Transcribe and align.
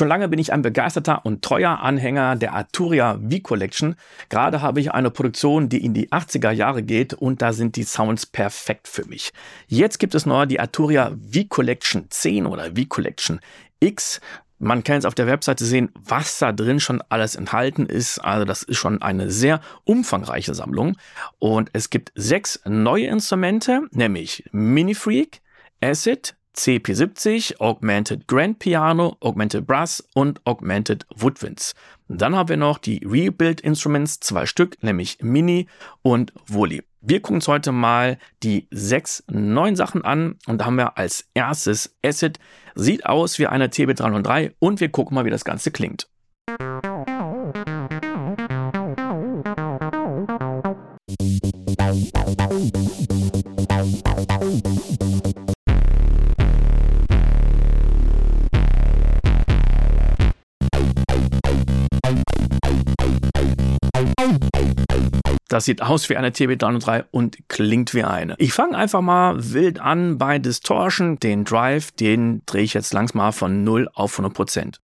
Schon 0.00 0.08
lange 0.08 0.28
bin 0.28 0.38
ich 0.38 0.50
ein 0.50 0.62
begeisterter 0.62 1.26
und 1.26 1.42
treuer 1.42 1.80
Anhänger 1.80 2.34
der 2.34 2.54
Arturia 2.54 3.18
V-Collection. 3.18 3.96
Gerade 4.30 4.62
habe 4.62 4.80
ich 4.80 4.92
eine 4.92 5.10
Produktion, 5.10 5.68
die 5.68 5.84
in 5.84 5.92
die 5.92 6.08
80er 6.08 6.52
Jahre 6.52 6.82
geht 6.82 7.12
und 7.12 7.42
da 7.42 7.52
sind 7.52 7.76
die 7.76 7.82
Sounds 7.82 8.24
perfekt 8.24 8.88
für 8.88 9.04
mich. 9.04 9.30
Jetzt 9.66 9.98
gibt 9.98 10.14
es 10.14 10.24
neu 10.24 10.46
die 10.46 10.58
Arturia 10.58 11.10
V-Collection 11.30 12.06
10 12.08 12.46
oder 12.46 12.74
V-Collection 12.74 13.40
X. 13.80 14.22
Man 14.58 14.84
kann 14.84 14.94
jetzt 14.94 15.04
auf 15.04 15.14
der 15.14 15.26
Webseite 15.26 15.66
sehen, 15.66 15.90
was 15.94 16.38
da 16.38 16.52
drin 16.52 16.80
schon 16.80 17.02
alles 17.10 17.36
enthalten 17.36 17.84
ist. 17.84 18.20
Also 18.20 18.46
das 18.46 18.62
ist 18.62 18.78
schon 18.78 19.02
eine 19.02 19.30
sehr 19.30 19.60
umfangreiche 19.84 20.54
Sammlung. 20.54 20.96
Und 21.38 21.68
es 21.74 21.90
gibt 21.90 22.10
sechs 22.14 22.58
neue 22.64 23.08
Instrumente, 23.08 23.82
nämlich 23.90 24.44
Mini 24.50 24.94
Freak, 24.94 25.42
Acid, 25.82 26.36
CP70, 26.60 27.58
Augmented 27.58 28.28
Grand 28.28 28.58
Piano, 28.58 29.16
Augmented 29.20 29.66
Brass 29.66 30.06
und 30.14 30.44
Augmented 30.44 31.06
Woodwinds. 31.16 31.74
Dann 32.08 32.36
haben 32.36 32.50
wir 32.50 32.58
noch 32.58 32.76
die 32.76 33.02
Rebuild 33.02 33.62
Instruments, 33.62 34.20
zwei 34.20 34.44
Stück, 34.44 34.82
nämlich 34.82 35.18
Mini 35.22 35.68
und 36.02 36.34
Woolly. 36.46 36.82
Wir 37.00 37.22
gucken 37.22 37.36
uns 37.36 37.48
heute 37.48 37.72
mal 37.72 38.18
die 38.42 38.68
sechs 38.70 39.24
neuen 39.30 39.74
Sachen 39.74 40.04
an 40.04 40.36
und 40.46 40.58
da 40.58 40.66
haben 40.66 40.76
wir 40.76 40.98
als 40.98 41.24
erstes 41.32 41.96
Acid. 42.04 42.38
Sieht 42.74 43.06
aus 43.06 43.38
wie 43.38 43.46
eine 43.46 43.68
TB303 43.68 44.52
und 44.58 44.80
wir 44.80 44.90
gucken 44.90 45.14
mal, 45.14 45.24
wie 45.24 45.30
das 45.30 45.44
Ganze 45.46 45.70
klingt. 45.70 46.08
Das 65.60 65.66
sieht 65.66 65.82
aus 65.82 66.08
wie 66.08 66.16
eine 66.16 66.30
TB303 66.30 67.04
und 67.10 67.36
klingt 67.50 67.92
wie 67.92 68.02
eine. 68.02 68.34
Ich 68.38 68.54
fange 68.54 68.78
einfach 68.78 69.02
mal 69.02 69.52
wild 69.52 69.78
an 69.78 70.16
bei 70.16 70.38
Distortion. 70.38 71.18
Den 71.18 71.44
Drive, 71.44 71.90
den 71.90 72.40
drehe 72.46 72.62
ich 72.62 72.72
jetzt 72.72 72.94
langsam 72.94 73.18
mal 73.18 73.32
von 73.32 73.62
0 73.62 73.90
auf 73.92 74.14
100 74.14 74.32
Prozent. 74.32 74.80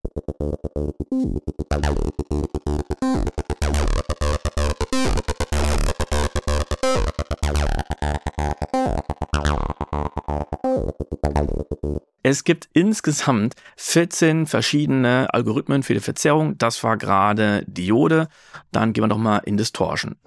Es 12.23 12.43
gibt 12.43 12.67
insgesamt 12.73 13.55
14 13.77 14.47
verschiedene 14.47 15.33
Algorithmen 15.33 15.83
für 15.83 15.93
die 15.93 16.01
Verzerrung. 16.01 16.57
Das 16.57 16.83
war 16.83 16.97
gerade 16.97 17.63
Diode. 17.67 18.27
Dann 18.71 18.91
gehen 18.91 19.03
wir 19.03 19.07
doch 19.07 19.17
mal 19.17 19.37
in 19.37 19.55
Distortion. 19.55 20.17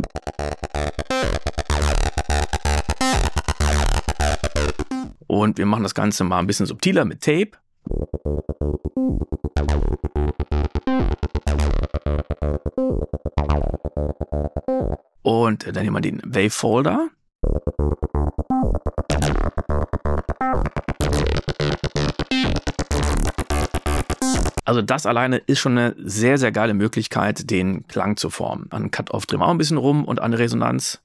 Und 5.27 5.59
wir 5.59 5.67
machen 5.67 5.83
das 5.83 5.95
Ganze 5.95 6.25
mal 6.25 6.39
ein 6.39 6.47
bisschen 6.47 6.67
subtiler 6.67 7.05
mit 7.05 7.23
Tape. 7.23 7.51
Und 15.23 15.67
dann 15.67 15.85
nehmen 15.85 15.97
wir 15.97 16.01
den 16.01 16.23
Wavefolder. 16.25 17.11
Also 24.71 24.83
das 24.83 25.05
alleine 25.05 25.39
ist 25.39 25.59
schon 25.59 25.77
eine 25.77 25.97
sehr, 25.99 26.39
sehr 26.39 26.53
geile 26.53 26.75
Möglichkeit, 26.75 27.51
den 27.51 27.89
Klang 27.89 28.17
zu 28.17 28.31
formen. 28.31 28.69
An 28.71 28.93
Cut-Off 28.93 29.27
drehen 29.27 29.41
wir 29.41 29.47
auch 29.47 29.51
ein 29.51 29.59
bisschen 29.59 29.79
rum 29.79 30.05
und 30.05 30.21
an 30.21 30.33
Resonanz. 30.33 31.03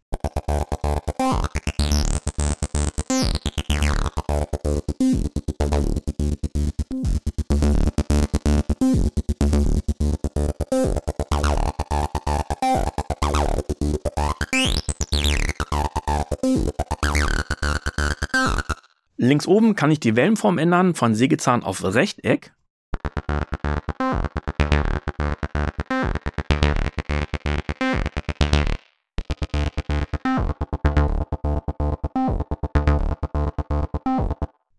Links 19.18 19.48
oben 19.48 19.76
kann 19.76 19.90
ich 19.90 20.00
die 20.00 20.16
Wellenform 20.16 20.60
ändern 20.60 20.94
von 20.94 21.16
Sägezahn 21.16 21.64
auf 21.64 21.84
Rechteck. 21.84 22.55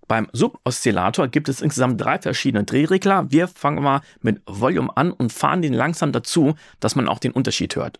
Beim 0.08 0.28
Suboszillator 0.32 1.26
gibt 1.28 1.48
es 1.48 1.60
insgesamt 1.60 2.00
drei 2.00 2.18
verschiedene 2.18 2.64
Drehregler. 2.64 3.30
Wir 3.30 3.48
fangen 3.48 3.82
mal 3.82 4.02
mit 4.20 4.40
Volume 4.46 4.96
an 4.96 5.10
und 5.10 5.32
fahren 5.32 5.62
den 5.62 5.72
langsam 5.72 6.12
dazu, 6.12 6.54
dass 6.78 6.94
man 6.94 7.08
auch 7.08 7.18
den 7.18 7.32
Unterschied 7.32 7.74
hört. 7.74 7.98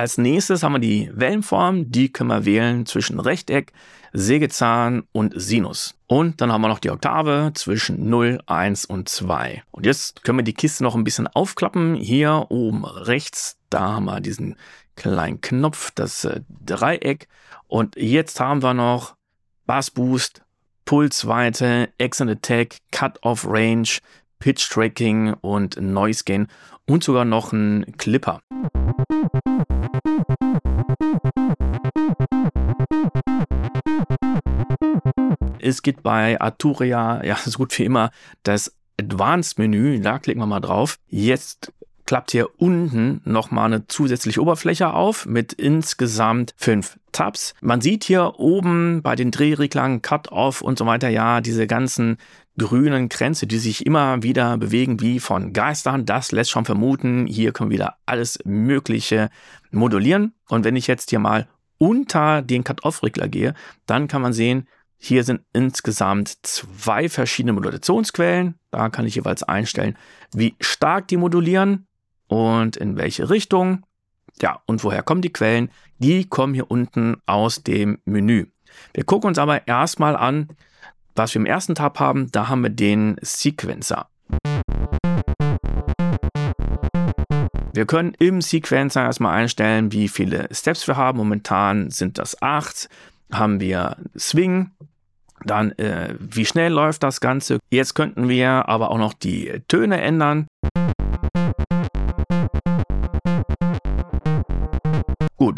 Als 0.00 0.16
nächstes 0.16 0.62
haben 0.62 0.72
wir 0.72 0.78
die 0.78 1.10
Wellenform, 1.12 1.92
die 1.92 2.10
können 2.10 2.30
wir 2.30 2.46
wählen 2.46 2.86
zwischen 2.86 3.20
Rechteck, 3.20 3.74
Sägezahn 4.14 5.02
und 5.12 5.34
Sinus. 5.36 5.94
Und 6.06 6.40
dann 6.40 6.50
haben 6.50 6.62
wir 6.62 6.68
noch 6.68 6.78
die 6.78 6.88
Oktave 6.88 7.50
zwischen 7.52 8.08
0, 8.08 8.40
1 8.46 8.86
und 8.86 9.10
2. 9.10 9.62
Und 9.70 9.84
jetzt 9.84 10.24
können 10.24 10.38
wir 10.38 10.42
die 10.42 10.54
Kiste 10.54 10.84
noch 10.84 10.94
ein 10.94 11.04
bisschen 11.04 11.26
aufklappen. 11.26 11.96
Hier 11.96 12.46
oben 12.48 12.86
rechts, 12.86 13.58
da 13.68 13.92
haben 13.92 14.06
wir 14.06 14.22
diesen 14.22 14.56
kleinen 14.96 15.42
Knopf, 15.42 15.90
das 15.94 16.24
äh, 16.24 16.40
Dreieck. 16.64 17.28
Und 17.68 17.96
jetzt 17.96 18.40
haben 18.40 18.62
wir 18.62 18.72
noch 18.72 19.16
Bass 19.66 19.90
Boost, 19.90 20.40
Pulsweite, 20.86 21.90
Extend 21.98 22.30
Attack, 22.30 22.78
Cut-Off 22.90 23.46
Range, 23.46 23.88
Pitch 24.38 24.70
Tracking 24.70 25.34
und 25.42 25.78
Noise 25.78 26.24
Gain 26.24 26.48
und 26.86 27.04
sogar 27.04 27.26
noch 27.26 27.52
ein 27.52 27.98
Clipper. 27.98 28.40
Es 35.62 35.82
gibt 35.82 36.02
bei 36.02 36.40
Arturia, 36.40 37.24
ja, 37.24 37.36
so 37.36 37.58
gut 37.58 37.78
wie 37.78 37.84
immer, 37.84 38.10
das 38.42 38.74
Advanced-Menü. 39.00 40.00
Da 40.00 40.18
klicken 40.18 40.42
wir 40.42 40.46
mal 40.46 40.60
drauf. 40.60 40.98
Jetzt 41.08 41.72
klappt 42.06 42.32
hier 42.32 42.48
unten 42.60 43.20
nochmal 43.24 43.66
eine 43.66 43.86
zusätzliche 43.86 44.42
Oberfläche 44.42 44.92
auf 44.92 45.26
mit 45.26 45.52
insgesamt 45.52 46.54
fünf 46.56 46.98
Tabs. 47.12 47.54
Man 47.60 47.80
sieht 47.80 48.02
hier 48.04 48.34
oben 48.38 49.00
bei 49.02 49.14
den 49.14 49.30
Drehreglern, 49.30 50.02
Cut-Off 50.02 50.60
und 50.60 50.76
so 50.76 50.86
weiter, 50.86 51.08
ja, 51.08 51.40
diese 51.40 51.68
ganzen 51.68 52.18
grünen 52.60 53.08
Kränze, 53.08 53.46
die 53.46 53.56
sich 53.56 53.86
immer 53.86 54.22
wieder 54.22 54.58
bewegen 54.58 55.00
wie 55.00 55.18
von 55.18 55.54
Geistern. 55.54 56.04
Das 56.04 56.30
lässt 56.30 56.50
schon 56.50 56.66
vermuten, 56.66 57.26
hier 57.26 57.52
können 57.52 57.70
wir 57.70 57.76
wieder 57.76 57.96
alles 58.04 58.38
Mögliche 58.44 59.30
modulieren. 59.70 60.34
Und 60.46 60.66
wenn 60.66 60.76
ich 60.76 60.86
jetzt 60.86 61.08
hier 61.08 61.20
mal 61.20 61.48
unter 61.78 62.42
den 62.42 62.62
Cut-Off-Regler 62.62 63.28
gehe, 63.28 63.54
dann 63.86 64.08
kann 64.08 64.20
man 64.20 64.34
sehen, 64.34 64.68
hier 64.98 65.24
sind 65.24 65.40
insgesamt 65.54 66.36
zwei 66.42 67.08
verschiedene 67.08 67.54
Modulationsquellen. 67.54 68.56
Da 68.70 68.90
kann 68.90 69.06
ich 69.06 69.14
jeweils 69.14 69.42
einstellen, 69.42 69.96
wie 70.34 70.54
stark 70.60 71.08
die 71.08 71.16
modulieren 71.16 71.86
und 72.26 72.76
in 72.76 72.98
welche 72.98 73.30
Richtung. 73.30 73.86
Ja, 74.42 74.60
und 74.66 74.84
woher 74.84 75.02
kommen 75.02 75.22
die 75.22 75.32
Quellen? 75.32 75.70
Die 75.98 76.28
kommen 76.28 76.52
hier 76.52 76.70
unten 76.70 77.16
aus 77.24 77.62
dem 77.62 78.00
Menü. 78.04 78.48
Wir 78.92 79.04
gucken 79.04 79.28
uns 79.28 79.38
aber 79.38 79.66
erstmal 79.66 80.14
an, 80.14 80.48
was 81.14 81.34
wir 81.34 81.40
im 81.40 81.46
ersten 81.46 81.74
Tab 81.74 81.98
haben. 81.98 82.30
Da 82.32 82.48
haben 82.48 82.62
wir 82.62 82.70
den 82.70 83.16
Sequencer. 83.20 84.08
Wir 87.72 87.86
können 87.86 88.14
im 88.18 88.40
Sequencer 88.40 89.02
erstmal 89.02 89.34
einstellen, 89.36 89.92
wie 89.92 90.08
viele 90.08 90.48
Steps 90.52 90.86
wir 90.88 90.96
haben. 90.96 91.18
Momentan 91.18 91.90
sind 91.90 92.18
das 92.18 92.40
acht. 92.42 92.88
Haben 93.32 93.60
wir 93.60 93.96
Swing, 94.18 94.72
dann 95.44 95.72
äh, 95.78 96.14
wie 96.18 96.44
schnell 96.44 96.72
läuft 96.72 97.02
das 97.02 97.20
Ganze. 97.20 97.58
Jetzt 97.70 97.94
könnten 97.94 98.28
wir 98.28 98.68
aber 98.68 98.90
auch 98.90 98.98
noch 98.98 99.12
die 99.12 99.62
Töne 99.68 100.00
ändern. 100.00 100.48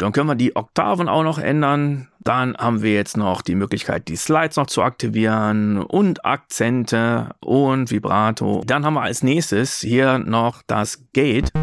Dann 0.03 0.11
können 0.11 0.27
wir 0.27 0.35
die 0.35 0.53
Oktaven 0.53 1.07
auch 1.07 1.23
noch 1.23 1.39
ändern. 1.39 2.09
Dann 2.19 2.57
haben 2.57 2.81
wir 2.81 2.93
jetzt 2.93 3.15
noch 3.15 3.41
die 3.41 3.55
Möglichkeit, 3.55 4.09
die 4.09 4.17
Slides 4.17 4.57
noch 4.57 4.67
zu 4.67 4.81
aktivieren 4.83 5.77
und 5.77 6.25
Akzente 6.25 7.29
und 7.39 7.89
Vibrato. 7.89 8.63
Dann 8.65 8.85
haben 8.85 8.95
wir 8.95 9.03
als 9.03 9.23
nächstes 9.23 9.79
hier 9.79 10.19
noch 10.19 10.61
das 10.67 11.05
Gate. 11.13 11.53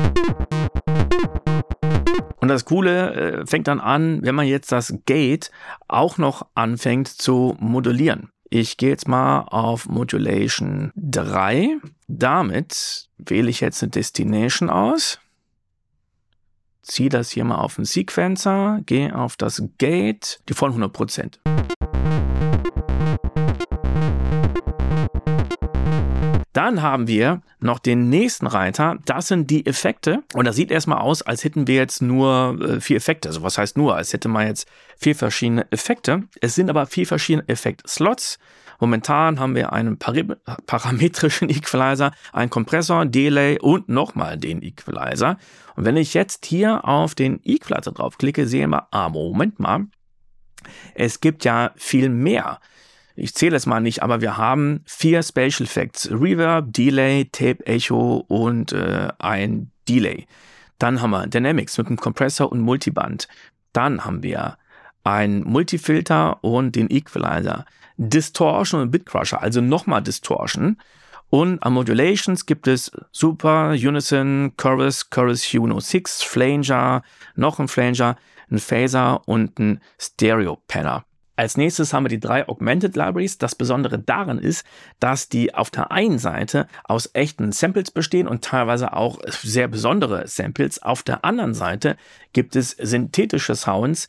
Und 2.41 2.49
das 2.49 2.65
Coole 2.65 3.13
äh, 3.13 3.47
fängt 3.47 3.69
dann 3.69 3.79
an, 3.79 4.21
wenn 4.23 4.35
man 4.35 4.47
jetzt 4.47 4.73
das 4.73 4.95
Gate 5.05 5.51
auch 5.87 6.17
noch 6.17 6.47
anfängt 6.55 7.09
zu 7.09 7.59
modulieren. 7.61 8.31
Ich 8.49 8.79
gehe 8.79 8.89
jetzt 8.89 9.07
mal 9.07 9.41
auf 9.49 9.87
Modulation 9.87 10.93
3. 10.97 11.77
Damit 12.09 13.11
wähle 13.19 13.51
ich 13.51 13.61
jetzt 13.61 13.83
eine 13.83 13.91
Destination 13.91 14.71
aus. 14.71 15.21
Ziehe 16.91 17.09
das 17.09 17.31
hier 17.31 17.45
mal 17.45 17.59
auf 17.59 17.77
den 17.77 17.85
Sequencer, 17.85 18.81
gehe 18.85 19.15
auf 19.15 19.37
das 19.37 19.63
Gate, 19.79 20.41
die 20.49 20.55
vollen 20.55 20.75
100%. 20.75 21.39
Dann 26.53 26.83
haben 26.83 27.07
wir 27.07 27.43
noch 27.61 27.79
den 27.79 28.09
nächsten 28.09 28.49
Reiter. 28.49 28.99
Das 29.05 29.29
sind 29.29 29.51
die 29.51 29.67
Effekte. 29.67 30.25
Und 30.35 30.49
das 30.49 30.57
sieht 30.57 30.73
erstmal 30.73 30.99
aus, 30.99 31.23
als 31.23 31.45
hätten 31.45 31.69
wir 31.69 31.77
jetzt 31.77 32.03
nur 32.03 32.59
äh, 32.61 32.81
vier 32.81 32.97
Effekte. 32.97 33.29
Also 33.29 33.45
was 33.45 33.57
heißt 33.57 33.77
nur? 33.77 33.95
Als 33.95 34.13
hätte 34.13 34.27
man 34.27 34.49
jetzt 34.49 34.67
vier 34.97 35.15
verschiedene 35.15 35.71
Effekte. 35.71 36.25
Es 36.41 36.57
sind 36.57 36.71
aber 36.71 36.87
vier 36.87 37.07
verschiedene 37.07 37.49
Effekt-Slots. 37.49 38.41
Momentan 38.81 39.39
haben 39.39 39.55
wir 39.55 39.73
einen 39.73 39.99
parametrischen 39.99 41.49
Equalizer, 41.51 42.13
einen 42.33 42.51
Kompressor, 42.51 43.07
Delay 43.07 43.59
und 43.61 43.89
nochmal 43.89 44.37
den 44.39 44.63
Equalizer. 44.63 45.37
Und 45.77 45.85
wenn 45.85 45.97
ich 45.97 46.15
jetzt 46.15 46.47
hier 46.47 46.85
auf 46.85 47.15
den 47.15 47.41
Equalizer 47.45 47.93
draufklicke, 47.93 48.47
sehen 48.47 48.71
wir, 48.71 48.89
ah, 48.91 49.09
Moment 49.09 49.61
mal, 49.61 49.87
es 50.95 51.21
gibt 51.21 51.45
ja 51.45 51.73
viel 51.77 52.09
mehr 52.09 52.61
ich 53.21 53.35
zähle 53.35 53.57
es 53.57 53.67
mal 53.67 53.81
nicht, 53.81 54.03
aber 54.03 54.23
wir 54.23 54.39
haben 54.39 54.81
vier 54.87 55.23
Spatial 55.23 55.67
Effects. 55.67 56.11
Reverb, 56.11 56.73
Delay, 56.73 57.27
Tape 57.27 57.67
Echo 57.67 58.25
und 58.29 58.73
äh, 58.73 59.09
ein 59.19 59.71
Delay. 59.89 60.27
Dann 60.79 61.03
haben 61.03 61.11
wir 61.11 61.27
Dynamics 61.27 61.77
mit 61.77 61.91
dem 61.91 61.99
Kompressor 61.99 62.51
und 62.51 62.61
Multiband. 62.61 63.29
Dann 63.75 64.07
haben 64.07 64.23
wir 64.23 64.57
ein 65.05 65.43
Multifilter 65.43 66.43
und 66.43 66.77
den 66.77 66.91
Equalizer. 66.91 67.67
Distortion 68.01 68.81
und 68.81 68.91
Bitcrusher, 68.91 69.43
also 69.43 69.61
nochmal 69.61 70.03
Distortion. 70.03 70.79
Und 71.29 71.63
an 71.63 71.75
Modulations 71.75 72.47
gibt 72.47 72.67
es 72.67 72.91
Super, 73.13 73.71
Unison, 73.71 74.55
Chorus, 74.57 75.11
Chorus 75.11 75.53
Uno 75.55 75.79
6, 75.79 76.23
Flanger, 76.23 77.03
noch 77.37 77.61
ein 77.61 77.69
Flanger, 77.69 78.17
ein 78.51 78.59
Phaser 78.59 79.21
und 79.29 79.59
ein 79.59 79.81
Stereo 79.99 80.59
Panner. 80.67 81.05
Als 81.41 81.57
nächstes 81.57 81.95
haben 81.95 82.05
wir 82.05 82.11
die 82.11 82.21
drei 82.21 82.47
Augmented 82.47 82.97
Libraries. 82.97 83.39
Das 83.39 83.55
Besondere 83.55 83.99
daran 83.99 84.39
ist, 84.39 84.63
dass 84.99 85.31
die 85.31 85.55
auf 85.55 85.71
der 85.71 85.91
einen 85.91 86.19
Seite 86.19 86.69
aus 86.85 87.09
echten 87.15 87.51
Samples 87.53 87.91
bestehen 87.91 88.29
und 88.29 88.45
teilweise 88.45 88.93
auch 88.93 89.19
sehr 89.27 89.67
besondere 89.67 90.29
Samples. 90.29 90.83
Auf 90.83 91.03
der 91.03 91.25
anderen 91.25 91.55
Seite 91.55 91.97
gibt 92.35 92.57
es 92.57 92.73
synthetische 92.73 93.55
Sounds, 93.55 94.09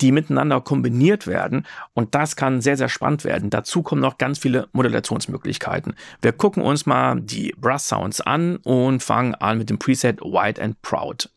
die 0.00 0.10
miteinander 0.10 0.60
kombiniert 0.60 1.28
werden 1.28 1.68
und 1.94 2.16
das 2.16 2.34
kann 2.34 2.60
sehr, 2.60 2.76
sehr 2.76 2.88
spannend 2.88 3.22
werden. 3.22 3.48
Dazu 3.48 3.84
kommen 3.84 4.02
noch 4.02 4.18
ganz 4.18 4.40
viele 4.40 4.66
Modulationsmöglichkeiten. 4.72 5.94
Wir 6.20 6.32
gucken 6.32 6.64
uns 6.64 6.84
mal 6.84 7.20
die 7.20 7.54
Brass 7.56 7.86
Sounds 7.86 8.20
an 8.20 8.56
und 8.56 9.04
fangen 9.04 9.36
an 9.36 9.58
mit 9.58 9.70
dem 9.70 9.78
Preset 9.78 10.20
White 10.20 10.60
and 10.60 10.82
Proud. 10.82 11.30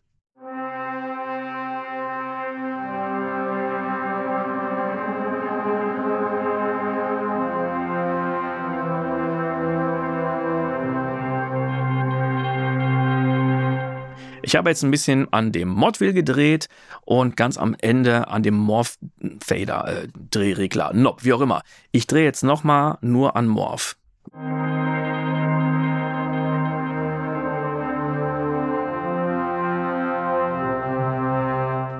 Ich 14.46 14.56
habe 14.56 14.70
jetzt 14.70 14.84
ein 14.84 14.92
bisschen 14.92 15.34
an 15.34 15.52
dem 15.52 15.70
Modwheel 15.70 16.14
gedreht 16.14 16.68
und 17.04 17.36
ganz 17.36 17.58
am 17.58 17.76
Ende 17.82 18.28
an 18.28 18.44
dem 18.44 18.54
Morph 18.54 19.00
Fader 19.44 20.04
äh, 20.04 20.08
Drehregler, 20.30 20.92
Knob, 20.92 21.24
wie 21.24 21.34
auch 21.34 21.42
immer. 21.42 21.64
Ich 21.92 22.06
drehe 22.06 22.26
jetzt 22.26 22.44
nochmal 22.44 23.00
nur 23.02 23.36
an 23.36 23.48
Morph. 23.48 23.98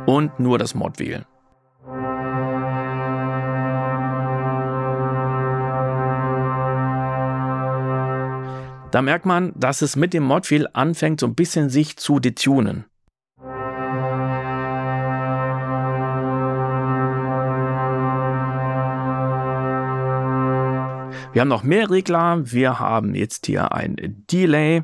Und 0.06 0.40
nur 0.40 0.60
das 0.60 0.76
Modwheel. 0.76 1.26
Da 8.96 9.02
merkt 9.02 9.26
man, 9.26 9.52
dass 9.58 9.82
es 9.82 9.98
mit 9.98 10.14
dem 10.14 10.24
Modwheel 10.24 10.70
anfängt, 10.72 11.20
so 11.20 11.28
ein 11.28 11.36
bisschen 11.36 11.70
sich 11.70 11.98
zu 11.98 12.22
detunen. 12.22 12.86
Wir 21.34 21.42
haben 21.42 21.50
noch 21.50 21.64
mehr 21.64 21.90
Regler. 21.90 22.50
Wir 22.50 22.80
haben 22.80 23.16
jetzt 23.16 23.48
hier 23.48 23.74
ein 23.74 23.98
Delay. 24.32 24.84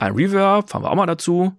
Ein 0.00 0.12
Reverb, 0.14 0.70
fahren 0.70 0.84
wir 0.84 0.90
auch 0.90 0.94
mal 0.94 1.04
dazu. 1.04 1.52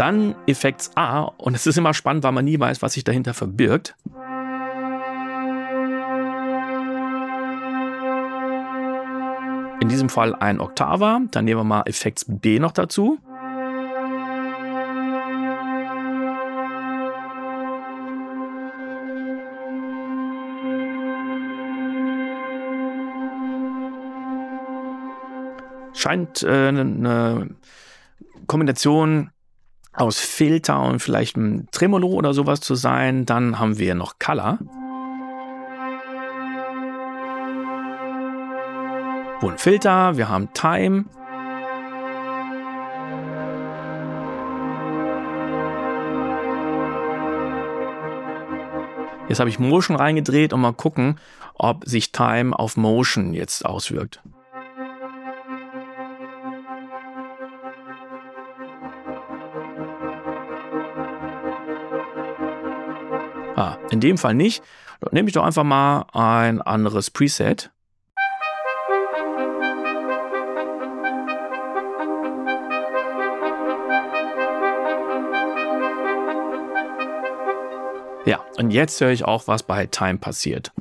Dann 0.00 0.34
Effekts 0.46 0.92
A 0.94 1.24
und 1.24 1.54
es 1.54 1.66
ist 1.66 1.76
immer 1.76 1.92
spannend, 1.92 2.24
weil 2.24 2.32
man 2.32 2.46
nie 2.46 2.58
weiß, 2.58 2.80
was 2.80 2.94
sich 2.94 3.04
dahinter 3.04 3.34
verbirgt. 3.34 3.94
In 9.82 9.90
diesem 9.90 10.08
Fall 10.08 10.34
ein 10.34 10.58
Oktaver. 10.58 11.20
Dann 11.30 11.44
nehmen 11.44 11.60
wir 11.60 11.64
mal 11.64 11.82
Effekts 11.82 12.24
B 12.26 12.58
noch 12.58 12.72
dazu. 12.72 13.18
Scheint 25.92 26.42
äh, 26.42 26.68
eine 26.68 27.50
Kombination 28.46 29.30
aus 29.92 30.20
Filter 30.20 30.80
und 30.82 31.00
vielleicht 31.00 31.36
ein 31.36 31.68
Tremolo 31.72 32.08
oder 32.08 32.34
sowas 32.34 32.60
zu 32.60 32.74
sein. 32.74 33.26
Dann 33.26 33.58
haben 33.58 33.78
wir 33.78 33.94
noch 33.94 34.18
Color. 34.18 34.58
Und 39.42 39.60
Filter, 39.60 40.16
wir 40.16 40.28
haben 40.28 40.52
Time. 40.52 41.06
Jetzt 49.28 49.38
habe 49.38 49.48
ich 49.48 49.58
Motion 49.58 49.96
reingedreht 49.96 50.52
und 50.52 50.60
mal 50.60 50.72
gucken, 50.72 51.18
ob 51.54 51.86
sich 51.86 52.12
Time 52.12 52.58
auf 52.58 52.76
Motion 52.76 53.32
jetzt 53.32 53.64
auswirkt. 53.64 54.20
Ah, 63.60 63.76
in 63.90 64.00
dem 64.00 64.16
Fall 64.16 64.32
nicht. 64.32 64.64
Dann 65.02 65.10
nehme 65.12 65.28
ich 65.28 65.34
doch 65.34 65.44
einfach 65.44 65.64
mal 65.64 66.06
ein 66.14 66.62
anderes 66.62 67.10
Preset. 67.10 67.70
Ja, 78.24 78.40
und 78.56 78.70
jetzt 78.70 78.98
höre 79.02 79.10
ich 79.10 79.26
auch, 79.26 79.46
was 79.46 79.62
bei 79.62 79.84
Time 79.84 80.16
passiert. 80.16 80.72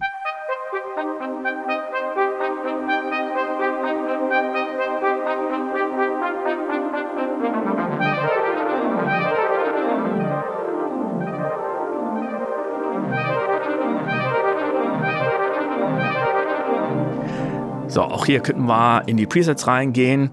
Hier 18.29 18.41
könnten 18.41 18.67
wir 18.67 19.07
in 19.07 19.17
die 19.17 19.25
Presets 19.25 19.65
reingehen. 19.65 20.29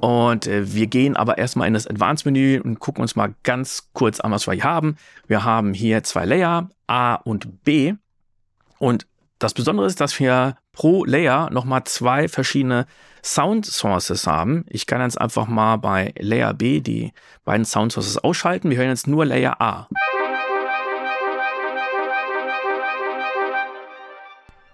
Und 0.00 0.46
äh, 0.46 0.74
wir 0.74 0.88
gehen 0.88 1.16
aber 1.16 1.38
erstmal 1.38 1.68
in 1.68 1.72
das 1.72 1.86
Advanced-Menü 1.86 2.60
und 2.62 2.80
gucken 2.80 3.00
uns 3.00 3.16
mal 3.16 3.34
ganz 3.44 3.88
kurz 3.94 4.20
an, 4.20 4.30
was 4.30 4.46
wir 4.46 4.52
hier 4.52 4.64
haben. 4.64 4.96
Wir 5.26 5.42
haben 5.42 5.72
hier 5.72 6.02
zwei 6.02 6.26
Layer, 6.26 6.68
A 6.86 7.14
und 7.14 7.64
B. 7.64 7.94
Und 8.78 9.06
das 9.38 9.54
Besondere 9.54 9.86
ist, 9.86 10.02
dass 10.02 10.20
wir 10.20 10.58
pro 10.72 11.06
Layer 11.06 11.48
nochmal 11.50 11.84
zwei 11.84 12.28
verschiedene 12.28 12.84
Sound 13.24 13.64
Sources 13.64 14.26
haben. 14.26 14.66
Ich 14.68 14.86
kann 14.86 15.00
jetzt 15.00 15.18
einfach 15.18 15.46
mal 15.46 15.76
bei 15.76 16.12
Layer 16.18 16.52
B 16.52 16.80
die 16.80 17.10
beiden 17.46 17.64
Sound 17.64 17.92
Sources 17.92 18.18
ausschalten. 18.18 18.68
Wir 18.68 18.76
hören 18.76 18.90
jetzt 18.90 19.06
nur 19.06 19.24
Layer 19.24 19.58
A. 19.62 19.88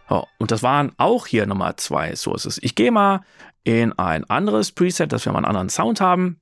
Oh, 0.09 0.25
und 0.39 0.51
das 0.51 0.63
waren 0.63 0.93
auch 0.99 1.27
hier 1.27 1.47
nochmal 1.47 1.77
zwei 1.77 2.15
Sources. 2.15 2.59
Ich 2.63 2.75
gehe 2.75 2.93
mal 2.93 3.23
in 3.65 3.93
ein 3.99 4.25
anderes 4.31 4.71
Preset, 4.71 5.13
dass 5.13 5.25
wir 5.25 5.33
mal 5.33 5.39
einen 5.39 5.47
anderen 5.47 5.69
Sound 5.69 6.01
haben. 6.01 6.41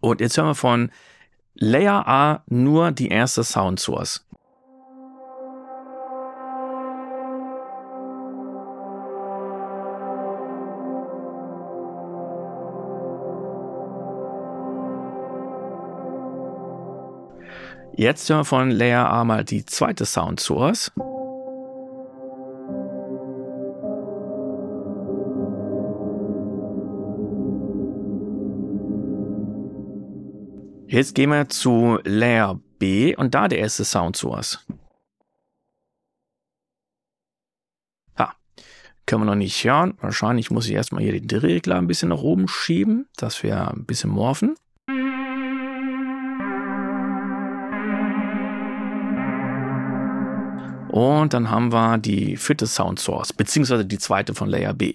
Und 0.00 0.20
jetzt 0.20 0.36
hören 0.36 0.48
wir 0.48 0.54
von 0.54 0.90
Layer 1.54 2.06
A 2.06 2.44
nur 2.46 2.92
die 2.92 3.08
erste 3.08 3.42
Sound 3.42 3.80
Source. 3.80 4.24
Jetzt 17.98 18.28
hören 18.28 18.40
wir 18.40 18.44
von 18.44 18.70
Layer 18.70 19.10
A 19.10 19.24
mal 19.24 19.42
die 19.42 19.64
zweite 19.64 20.04
Sound 20.04 20.38
Source. 20.38 20.92
Jetzt 30.88 31.16
gehen 31.16 31.30
wir 31.30 31.48
zu 31.48 31.98
Layer 32.04 32.60
B 32.78 33.16
und 33.16 33.34
da 33.34 33.48
der 33.48 33.58
erste 33.58 33.84
Sound 33.84 34.16
Source. 34.16 34.64
Ha, 38.16 38.32
können 39.04 39.22
wir 39.22 39.26
noch 39.26 39.34
nicht 39.34 39.64
hören. 39.64 39.94
Wahrscheinlich 40.00 40.52
muss 40.52 40.68
ich 40.68 40.74
erstmal 40.74 41.02
hier 41.02 41.10
den 41.10 41.26
Drehregler 41.26 41.74
ein 41.76 41.88
bisschen 41.88 42.10
nach 42.10 42.22
oben 42.22 42.46
schieben, 42.46 43.08
dass 43.16 43.42
wir 43.42 43.68
ein 43.68 43.84
bisschen 43.84 44.10
morphen. 44.10 44.54
Und 50.92 51.34
dann 51.34 51.50
haben 51.50 51.72
wir 51.72 51.98
die 51.98 52.36
vierte 52.36 52.68
Sound 52.68 53.00
Source, 53.00 53.32
beziehungsweise 53.32 53.84
die 53.84 53.98
zweite 53.98 54.34
von 54.34 54.48
Layer 54.48 54.72
B. 54.72 54.94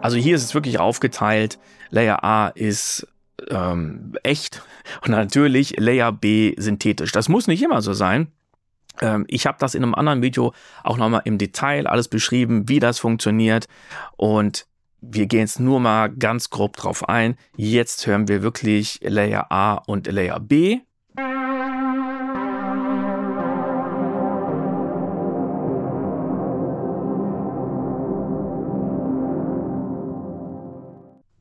Also 0.00 0.16
hier 0.16 0.36
ist 0.36 0.44
es 0.44 0.54
wirklich 0.54 0.78
aufgeteilt. 0.78 1.58
Layer 1.90 2.22
A 2.22 2.48
ist 2.48 3.06
ähm, 3.50 4.14
echt 4.22 4.62
und 5.02 5.10
natürlich 5.10 5.78
Layer 5.78 6.12
B 6.12 6.54
synthetisch. 6.56 7.12
Das 7.12 7.28
muss 7.28 7.46
nicht 7.46 7.62
immer 7.62 7.82
so 7.82 7.92
sein. 7.92 8.28
Ähm, 9.00 9.24
ich 9.28 9.46
habe 9.46 9.58
das 9.60 9.74
in 9.74 9.82
einem 9.82 9.94
anderen 9.94 10.22
Video 10.22 10.52
auch 10.84 10.96
nochmal 10.96 11.22
im 11.24 11.38
Detail 11.38 11.86
alles 11.86 12.08
beschrieben, 12.08 12.68
wie 12.68 12.78
das 12.78 12.98
funktioniert. 12.98 13.66
Und 14.16 14.66
wir 15.00 15.26
gehen 15.26 15.40
jetzt 15.40 15.60
nur 15.60 15.80
mal 15.80 16.08
ganz 16.08 16.50
grob 16.50 16.76
drauf 16.76 17.08
ein. 17.08 17.36
Jetzt 17.56 18.06
hören 18.06 18.28
wir 18.28 18.42
wirklich 18.42 19.00
Layer 19.02 19.50
A 19.50 19.74
und 19.74 20.06
Layer 20.06 20.40
B. 20.40 20.80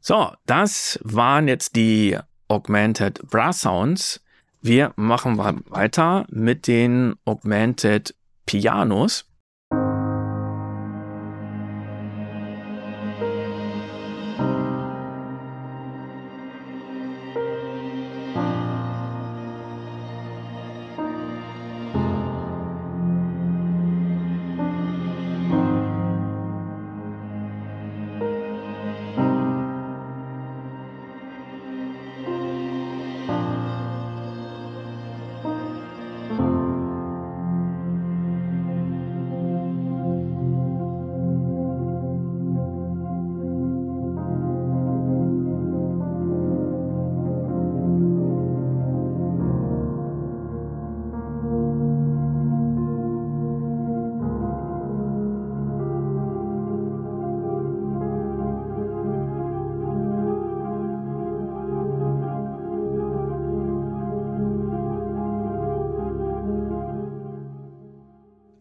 So, 0.08 0.32
das 0.46 0.98
waren 1.04 1.50
jetzt 1.50 1.76
die 1.76 2.18
Augmented 2.48 3.28
Brass 3.30 3.60
Sounds. 3.60 4.24
Wir 4.62 4.94
machen 4.96 5.38
weiter 5.38 6.26
mit 6.30 6.68
den 6.68 7.16
Augmented 7.26 8.16
Pianos. 8.46 9.26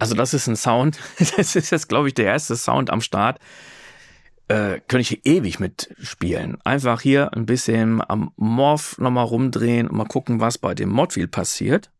Also 0.06 0.14
das 0.14 0.34
ist 0.34 0.46
ein 0.46 0.54
Sound, 0.54 1.00
das 1.18 1.56
ist 1.56 1.70
jetzt, 1.70 1.88
glaube 1.88 2.06
ich, 2.06 2.14
der 2.14 2.26
erste 2.26 2.54
Sound 2.54 2.90
am 2.90 3.00
Start. 3.00 3.40
Äh, 4.46 4.78
könnte 4.86 5.00
ich 5.00 5.26
ewig 5.26 5.58
mitspielen. 5.58 6.58
Einfach 6.62 7.00
hier 7.00 7.34
ein 7.34 7.46
bisschen 7.46 8.00
am 8.08 8.30
Morph 8.36 8.96
nochmal 8.98 9.24
rumdrehen 9.24 9.88
und 9.88 9.96
mal 9.96 10.04
gucken, 10.04 10.38
was 10.38 10.58
bei 10.58 10.72
dem 10.72 10.90
Modfield 10.90 11.32
passiert. 11.32 11.90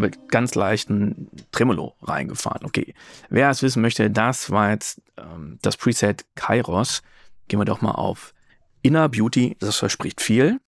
Wird 0.00 0.28
ganz 0.28 0.54
leicht 0.54 0.90
ein 0.90 1.28
Tremolo 1.52 1.94
reingefahren. 2.02 2.64
Okay, 2.64 2.94
wer 3.28 3.50
es 3.50 3.62
wissen 3.62 3.82
möchte, 3.82 4.10
das 4.10 4.50
war 4.50 4.70
jetzt 4.70 5.00
ähm, 5.16 5.58
das 5.62 5.76
Preset 5.76 6.24
Kairos. 6.34 7.02
Gehen 7.48 7.60
wir 7.60 7.64
doch 7.64 7.80
mal 7.80 7.92
auf 7.92 8.34
Inner 8.82 9.08
Beauty, 9.08 9.56
das 9.58 9.76
verspricht 9.76 10.20
viel. 10.20 10.60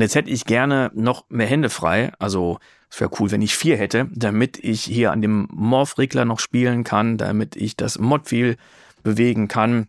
Und 0.00 0.04
jetzt 0.04 0.14
hätte 0.14 0.30
ich 0.30 0.46
gerne 0.46 0.90
noch 0.94 1.28
mehr 1.28 1.46
Hände 1.46 1.68
frei. 1.68 2.10
Also 2.18 2.58
es 2.88 2.98
wäre 3.02 3.10
cool, 3.20 3.30
wenn 3.32 3.42
ich 3.42 3.54
vier 3.54 3.76
hätte, 3.76 4.08
damit 4.14 4.56
ich 4.56 4.82
hier 4.82 5.12
an 5.12 5.20
dem 5.20 5.46
Morph-Regler 5.52 6.24
noch 6.24 6.38
spielen 6.38 6.84
kann, 6.84 7.18
damit 7.18 7.54
ich 7.54 7.76
das 7.76 7.98
Mod-Wheel 7.98 8.56
bewegen 9.02 9.46
kann, 9.46 9.88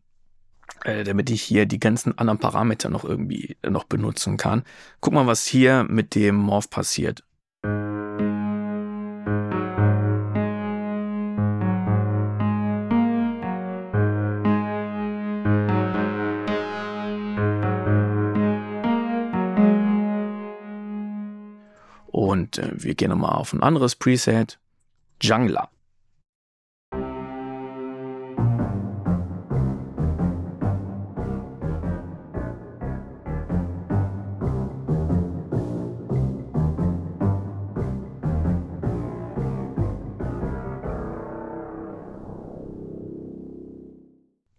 äh, 0.83 1.05
damit 1.05 1.29
ich 1.29 1.41
hier 1.41 1.65
die 1.65 1.79
ganzen 1.79 2.17
anderen 2.17 2.39
Parameter 2.39 2.89
noch 2.89 3.05
irgendwie 3.05 3.55
noch 3.65 3.85
benutzen 3.85 4.35
kann. 4.35 4.63
Guck 4.99 5.13
mal, 5.13 5.27
was 5.27 5.45
hier 5.45 5.85
mit 5.85 6.13
dem 6.13 6.35
Morph 6.35 6.69
passiert. 6.69 7.23
Und 22.11 22.57
äh, 22.57 22.71
wir 22.73 22.95
gehen 22.95 23.09
nochmal 23.09 23.35
auf 23.35 23.53
ein 23.53 23.63
anderes 23.63 23.95
Preset. 23.95 24.59
Jungler. 25.21 25.69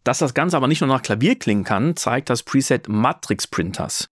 Dass 0.05 0.19
das 0.19 0.35
Ganze 0.35 0.57
aber 0.57 0.67
nicht 0.69 0.81
nur 0.81 0.89
nach 0.89 1.03
Klavier 1.03 1.39
klingen 1.39 1.65
kann, 1.65 1.97
zeigt 1.97 2.29
das 2.29 2.43
Preset 2.43 2.89
Matrix 2.89 3.47
Printers. 3.47 4.09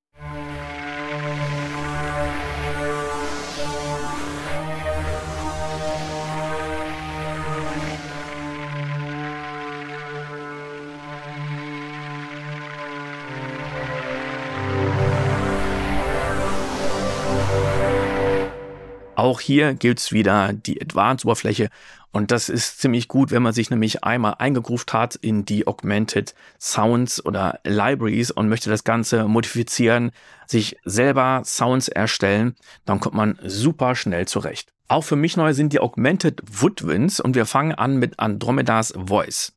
Auch 19.21 19.41
hier 19.41 19.75
gibt's 19.75 20.13
wieder 20.13 20.55
die 20.55 20.81
Advanced-Oberfläche 20.81 21.69
und 22.11 22.31
das 22.31 22.49
ist 22.49 22.81
ziemlich 22.81 23.07
gut, 23.07 23.31
wenn 23.31 23.43
man 23.43 23.53
sich 23.53 23.69
nämlich 23.69 24.03
einmal 24.03 24.37
eingegruft 24.39 24.95
hat 24.95 25.15
in 25.15 25.45
die 25.45 25.67
Augmented 25.67 26.35
Sounds 26.59 27.23
oder 27.27 27.61
Libraries 27.63 28.31
und 28.31 28.49
möchte 28.49 28.71
das 28.71 28.83
Ganze 28.83 29.29
modifizieren, 29.29 30.13
sich 30.47 30.79
selber 30.87 31.43
Sounds 31.45 31.89
erstellen, 31.89 32.57
dann 32.87 32.99
kommt 32.99 33.15
man 33.15 33.39
super 33.45 33.95
schnell 33.95 34.27
zurecht. 34.27 34.73
Auch 34.89 35.05
für 35.05 35.17
mich 35.17 35.37
neu 35.37 35.53
sind 35.53 35.75
die 35.75 35.81
Augmented 35.81 36.41
Woodwinds 36.51 37.21
und 37.21 37.35
wir 37.35 37.45
fangen 37.45 37.75
an 37.75 37.99
mit 37.99 38.19
Andromedas 38.19 38.95
Voice. 38.97 39.53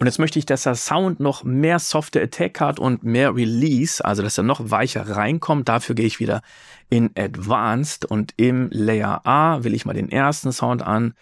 Und 0.00 0.06
jetzt 0.06 0.18
möchte 0.18 0.38
ich, 0.38 0.46
dass 0.46 0.62
der 0.62 0.76
Sound 0.76 1.20
noch 1.20 1.44
mehr 1.44 1.78
Software 1.78 2.22
Attack 2.22 2.58
hat 2.58 2.78
und 2.78 3.04
mehr 3.04 3.36
Release, 3.36 4.02
also 4.02 4.22
dass 4.22 4.38
er 4.38 4.44
noch 4.44 4.70
weicher 4.70 5.06
reinkommt. 5.06 5.68
Dafür 5.68 5.94
gehe 5.94 6.06
ich 6.06 6.20
wieder 6.20 6.40
in 6.88 7.10
Advanced 7.18 8.06
und 8.06 8.32
im 8.38 8.70
Layer 8.72 9.20
A 9.26 9.62
will 9.62 9.74
ich 9.74 9.84
mal 9.84 9.92
den 9.92 10.10
ersten 10.10 10.52
Sound 10.52 10.80
an. 10.80 11.12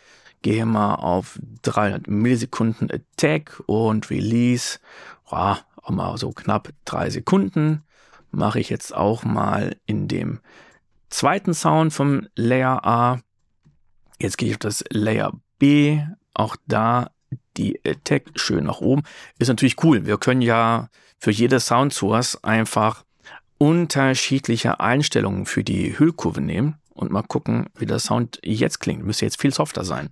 Gehe 0.43 0.65
mal 0.65 0.95
auf 0.95 1.41
300 1.63 2.07
Millisekunden 2.07 2.89
Attack 2.89 3.61
und 3.67 4.11
Release. 4.11 4.79
Ja, 5.29 5.59
auch 5.83 5.91
mal 5.91 6.17
so 6.17 6.31
knapp 6.31 6.69
drei 6.85 7.11
Sekunden. 7.11 7.83
Mache 8.31 8.61
ich 8.61 8.71
jetzt 8.71 8.95
auch 8.95 9.25
mal 9.25 9.75
in 9.87 10.07
dem 10.07 10.39
zweiten 11.11 11.53
Sound 11.53 11.93
vom 11.93 12.29
Layer 12.37 12.87
A. 12.87 13.19
Jetzt 14.21 14.39
gehe 14.39 14.51
ich 14.51 14.55
auf 14.55 14.61
das 14.61 14.85
Layer 14.91 15.33
B. 15.59 16.01
Auch 16.33 16.55
da 16.69 17.11
die 17.57 17.81
Attack 17.87 18.25
schön 18.37 18.65
nach 18.65 18.81
oben. 18.81 19.03
Ist 19.39 19.49
natürlich 19.49 19.83
cool. 19.83 20.07
Wir 20.07 20.19
können 20.19 20.43
ja 20.43 20.89
für 21.19 21.31
jede 21.31 21.61
Sound 21.61 21.93
Source 21.93 22.43
einfach 22.43 23.05
unterschiedliche 23.59 24.81
Einstellungen 24.81 25.47
für 25.47 25.65
die 25.65 25.99
Hüllkurve 25.99 26.41
nehmen 26.41 26.77
und 26.95 27.11
mal 27.11 27.23
gucken, 27.23 27.67
wie 27.77 27.87
der 27.87 27.99
Sound 27.99 28.39
jetzt 28.45 28.79
klingt. 28.81 29.05
Müsste 29.05 29.25
jetzt 29.25 29.41
viel 29.41 29.53
softer 29.53 29.85
sein. 29.85 30.11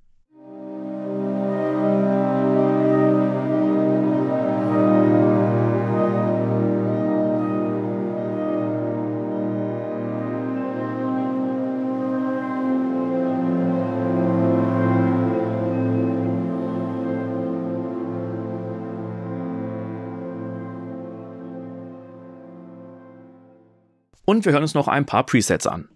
Und 24.26 24.44
wir 24.44 24.52
hören 24.52 24.62
uns 24.62 24.74
noch 24.74 24.88
ein 24.88 25.06
paar 25.06 25.24
Presets 25.24 25.66
an. 25.66 25.88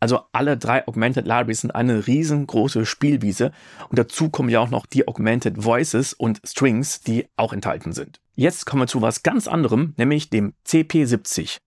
Also 0.00 0.22
alle 0.32 0.56
drei 0.56 0.86
Augmented 0.88 1.26
Libraries 1.26 1.60
sind 1.60 1.74
eine 1.74 2.06
riesengroße 2.06 2.86
Spielwiese 2.86 3.52
und 3.90 3.98
dazu 3.98 4.30
kommen 4.30 4.48
ja 4.48 4.60
auch 4.60 4.70
noch 4.70 4.86
die 4.86 5.06
Augmented 5.06 5.62
Voices 5.62 6.14
und 6.14 6.40
Strings, 6.44 7.02
die 7.02 7.28
auch 7.36 7.52
enthalten 7.52 7.92
sind. 7.92 8.20
Jetzt 8.34 8.64
kommen 8.64 8.82
wir 8.82 8.86
zu 8.86 9.02
was 9.02 9.22
ganz 9.22 9.46
anderem, 9.46 9.92
nämlich 9.98 10.30
dem 10.30 10.54
CP70. 10.66 11.58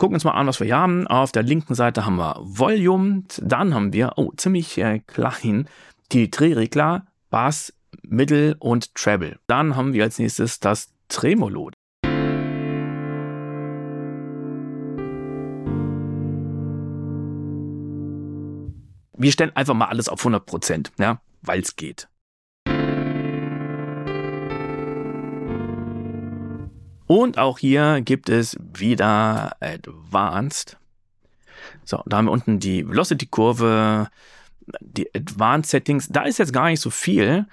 Gucken 0.00 0.14
uns 0.14 0.24
mal 0.24 0.30
an, 0.30 0.46
was 0.46 0.58
wir 0.60 0.64
hier 0.64 0.78
haben. 0.78 1.06
Auf 1.08 1.30
der 1.30 1.42
linken 1.42 1.74
Seite 1.74 2.06
haben 2.06 2.16
wir 2.16 2.40
Volume. 2.40 3.24
Dann 3.36 3.74
haben 3.74 3.92
wir, 3.92 4.12
oh, 4.16 4.32
ziemlich 4.34 4.78
äh, 4.78 5.00
klein, 5.00 5.68
die 6.10 6.30
Drehregler, 6.30 7.04
Bass, 7.28 7.74
Mittel 8.00 8.56
und 8.60 8.94
Treble. 8.94 9.38
Dann 9.46 9.76
haben 9.76 9.92
wir 9.92 10.04
als 10.04 10.18
nächstes 10.18 10.58
das 10.58 10.94
Tremolo. 11.08 11.72
Wir 19.18 19.32
stellen 19.32 19.54
einfach 19.54 19.74
mal 19.74 19.88
alles 19.88 20.08
auf 20.08 20.24
100%, 20.24 20.92
ja, 20.98 21.20
weil 21.42 21.60
es 21.60 21.76
geht. 21.76 22.09
Und 27.10 27.38
auch 27.38 27.58
hier 27.58 28.02
gibt 28.02 28.28
es 28.28 28.56
wieder 28.60 29.56
Advanced. 29.58 30.76
So, 31.84 32.04
da 32.06 32.18
haben 32.18 32.26
wir 32.26 32.30
unten 32.30 32.60
die 32.60 32.88
Velocity-Kurve, 32.88 34.06
die 34.78 35.12
Advanced 35.12 35.72
Settings. 35.72 36.06
Da 36.06 36.22
ist 36.22 36.38
jetzt 36.38 36.52
gar 36.52 36.66
nicht 36.66 36.78
so 36.78 36.90
viel. 36.90 37.46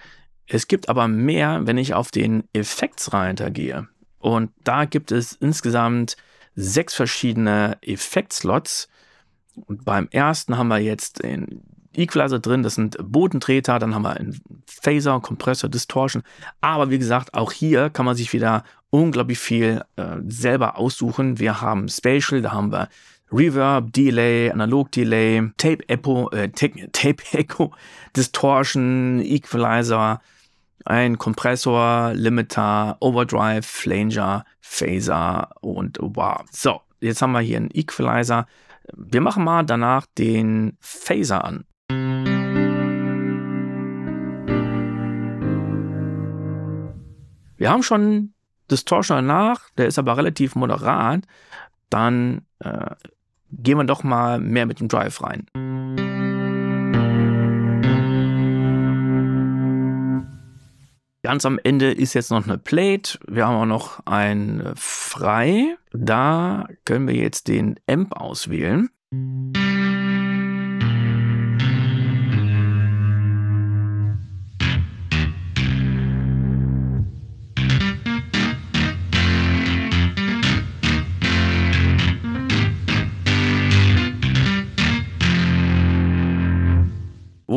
Es 0.45 0.67
gibt 0.67 0.89
aber 0.89 1.07
mehr, 1.07 1.61
wenn 1.65 1.79
ich 1.79 1.95
auf 1.95 2.11
den 2.11 2.43
Effektsreiter 2.53 3.49
gehe. 3.49 3.87
Und 4.19 4.51
da 4.63 4.85
gibt 4.85 5.11
es 5.11 5.33
insgesamt 5.33 6.17
sechs 6.53 6.93
verschiedene 6.93 7.79
Effektslots. 7.81 8.89
Und 9.65 9.85
beim 9.85 10.07
ersten 10.11 10.59
haben 10.59 10.67
wir 10.67 10.77
jetzt 10.77 11.23
den 11.23 11.63
Equalizer 11.95 12.37
drin, 12.37 12.61
das 12.61 12.75
sind 12.75 12.95
Bodentreter, 13.01 13.79
dann 13.79 13.95
haben 13.95 14.03
wir 14.03 14.17
einen 14.17 14.39
Phaser, 14.67 15.19
Kompressor, 15.19 15.67
Distortion. 15.67 16.21
Aber 16.61 16.91
wie 16.91 16.99
gesagt, 16.99 17.33
auch 17.33 17.51
hier 17.51 17.89
kann 17.89 18.05
man 18.05 18.15
sich 18.15 18.33
wieder 18.33 18.63
unglaublich 18.89 19.39
viel 19.39 19.83
äh, 19.95 20.17
selber 20.27 20.77
aussuchen. 20.77 21.39
Wir 21.39 21.61
haben 21.61 21.89
Spatial, 21.89 22.41
da 22.41 22.51
haben 22.53 22.71
wir 22.71 22.89
Reverb, 23.31 23.91
Delay, 23.91 24.49
Analog 24.51 24.91
Delay, 24.91 25.51
Tape 25.57 25.87
Echo, 25.89 26.29
äh, 26.31 26.49
Tape 26.91 27.23
Echo, 27.33 27.73
Distortion, 28.15 29.19
Equalizer, 29.19 30.21
ein 30.85 31.17
Kompressor, 31.17 32.13
Limiter, 32.13 32.95
Overdrive, 33.01 33.65
Flanger, 33.65 34.45
Phaser 34.61 35.49
und 35.61 35.97
wow. 36.01 36.45
So, 36.51 36.79
jetzt 37.01 37.21
haben 37.21 37.33
wir 37.33 37.41
hier 37.41 37.57
einen 37.57 37.71
Equalizer. 37.73 38.45
Wir 38.95 39.19
machen 39.19 39.43
mal 39.43 39.63
danach 39.63 40.05
den 40.17 40.77
Phaser 40.79 41.43
an. 41.43 41.65
Wir 47.57 47.71
haben 47.71 47.83
schon 47.83 48.33
Distortion 48.69 49.17
danach, 49.17 49.69
der 49.77 49.87
ist 49.87 49.99
aber 49.99 50.17
relativ 50.17 50.55
moderat. 50.55 51.21
Dann 51.89 52.41
äh, 52.59 52.95
gehen 53.51 53.77
wir 53.77 53.85
doch 53.85 54.03
mal 54.03 54.39
mehr 54.39 54.65
mit 54.65 54.79
dem 54.79 54.87
Drive 54.87 55.21
rein. 55.21 55.47
Ganz 61.23 61.45
am 61.45 61.59
Ende 61.61 61.91
ist 61.91 62.13
jetzt 62.13 62.31
noch 62.31 62.45
eine 62.45 62.57
Plate. 62.57 63.19
Wir 63.27 63.47
haben 63.47 63.55
auch 63.57 63.65
noch 63.65 64.05
ein 64.05 64.71
Frei. 64.75 65.75
Da 65.91 66.67
können 66.85 67.07
wir 67.07 67.15
jetzt 67.15 67.49
den 67.49 67.79
Amp 67.85 68.13
auswählen. 68.13 68.89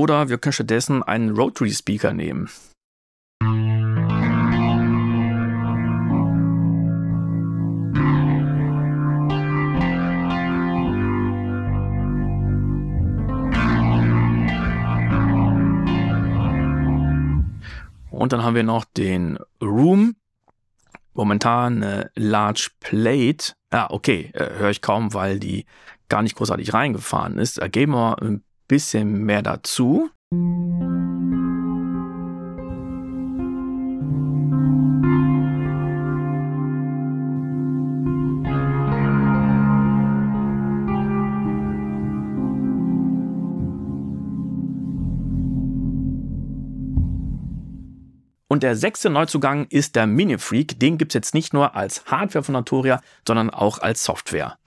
Oder 0.00 0.30
wir 0.30 0.38
können 0.38 0.54
stattdessen 0.54 1.02
einen 1.02 1.36
Rotary 1.36 1.72
Speaker 1.72 2.14
nehmen. 2.14 2.48
Und 18.10 18.32
dann 18.32 18.42
haben 18.42 18.54
wir 18.54 18.62
noch 18.62 18.86
den 18.86 19.38
Room. 19.62 20.16
Momentan 21.12 21.82
eine 21.82 22.10
Large 22.14 22.70
Plate. 22.80 23.52
Ja, 23.70 23.90
okay, 23.90 24.30
äh, 24.32 24.58
höre 24.60 24.70
ich 24.70 24.80
kaum, 24.80 25.12
weil 25.12 25.38
die 25.38 25.66
gar 26.08 26.22
nicht 26.22 26.36
großartig 26.36 26.72
reingefahren 26.72 27.36
ist. 27.36 27.58
Da 27.60 27.68
geben 27.68 27.92
wir 27.92 28.22
ein 28.22 28.42
bisschen 28.70 29.24
mehr 29.24 29.42
dazu. 29.42 30.08
Und 48.46 48.62
der 48.62 48.76
sechste 48.76 49.10
Neuzugang 49.10 49.66
ist 49.70 49.96
der 49.96 50.06
Minifreak. 50.06 50.78
Den 50.78 50.96
gibt 50.96 51.10
es 51.10 51.14
jetzt 51.14 51.34
nicht 51.34 51.52
nur 51.52 51.74
als 51.74 52.04
Hardware 52.06 52.44
von 52.44 52.52
Naturia, 52.52 53.00
sondern 53.26 53.50
auch 53.50 53.78
als 53.78 54.04
Software. 54.04 54.58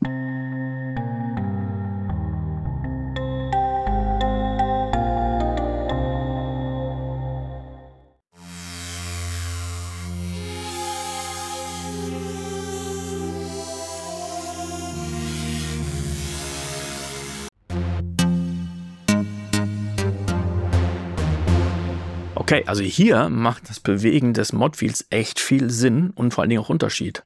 Okay, 22.43 22.65
also 22.67 22.83
hier 22.83 23.29
macht 23.29 23.69
das 23.69 23.79
Bewegen 23.79 24.33
des 24.33 24.51
Modfields 24.51 25.07
echt 25.09 25.39
viel 25.39 25.69
Sinn 25.69 26.09
und 26.09 26.33
vor 26.33 26.41
allen 26.41 26.49
Dingen 26.49 26.61
auch 26.61 26.67
Unterschied. 26.69 27.23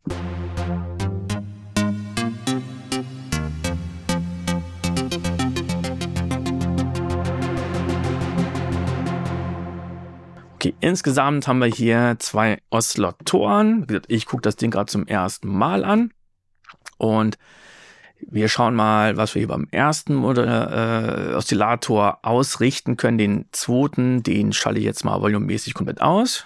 Okay, 10.54 10.76
insgesamt 10.82 11.48
haben 11.48 11.60
wir 11.60 11.66
hier 11.66 12.18
zwei 12.20 12.62
Oszillatoren. 12.70 13.88
Ich 14.08 14.28
gucke 14.28 14.44
das 14.44 14.56
Ding 14.56 14.70
gerade 14.70 14.92
zum 14.92 15.08
ersten 15.08 15.48
Mal 15.48 15.84
an. 15.84 16.14
Und 17.00 17.40
wir 18.20 18.50
schauen 18.50 18.76
mal, 18.76 19.18
was 19.18 19.36
wir 19.36 19.42
hier 19.42 19.48
beim 19.48 19.68
ersten 19.72 20.16
Modell, 20.16 20.48
äh, 20.48 21.36
Oszillator 21.36 22.20
ausrichten 22.24 22.98
können. 22.98 23.18
Den 23.18 23.46
zweiten, 23.52 24.24
den 24.24 24.54
schalte 24.54 24.80
ich 24.80 24.86
jetzt 24.86 25.06
mal 25.06 25.22
volumemäßig 25.22 25.74
komplett 25.74 26.02
aus. 26.02 26.46